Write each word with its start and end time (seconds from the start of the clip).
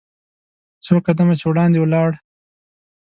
څو 0.85 0.93
قدمه 1.05 1.33
چې 1.39 1.45
وړاندې 1.47 1.77
ولاړ. 1.81 2.09